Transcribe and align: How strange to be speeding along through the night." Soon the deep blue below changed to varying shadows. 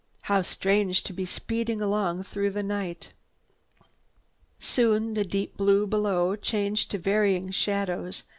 How 0.23 0.41
strange 0.41 1.03
to 1.03 1.13
be 1.13 1.27
speeding 1.27 1.79
along 1.79 2.23
through 2.23 2.49
the 2.49 2.63
night." 2.63 3.13
Soon 4.57 5.13
the 5.13 5.23
deep 5.23 5.57
blue 5.57 5.85
below 5.85 6.35
changed 6.35 6.89
to 6.89 6.97
varying 6.97 7.51
shadows. 7.51 8.23